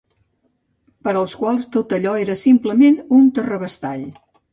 Per 1.07 1.11
als 1.19 1.35
quals 1.41 1.67
tot 1.75 1.93
allò 1.97 2.13
era 2.23 2.37
simplement 2.45 2.97
un 3.19 3.29
terrabastall 3.37 4.09